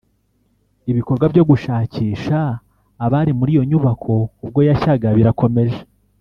Ibikorwa 0.91 1.25
byo 1.31 1.43
gushakisha 1.49 2.37
abari 3.05 3.31
muri 3.39 3.51
iyo 3.55 3.63
nyubako 3.69 4.13
ubwo 4.43 4.59
yashyaga 4.69 5.07
birakomeje 5.17 5.79